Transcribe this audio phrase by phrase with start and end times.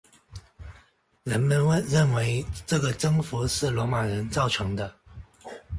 [1.23, 4.95] 人们认为这个增幅是罗马人造成的。